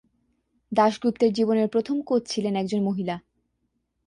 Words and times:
দাশগুপ্তের 0.71 1.31
জীবনের 1.33 1.67
প্রথম 1.67 1.97
কোচ 2.01 2.21
ছিলেন 2.27 2.53
একজন 2.55 2.81
মহিলা। 2.83 3.15